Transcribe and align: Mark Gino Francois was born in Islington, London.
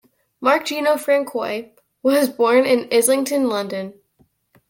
Mark 0.39 0.65
Gino 0.65 0.97
Francois 0.97 1.65
was 2.01 2.27
born 2.27 2.65
in 2.65 2.87
Islington, 2.91 3.47
London. 3.47 3.93